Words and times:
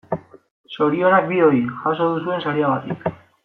Zorionak 0.75 1.29
bioi 1.33 1.61
jaso 1.83 2.11
duzuen 2.17 2.45
sariagatik. 2.49 3.09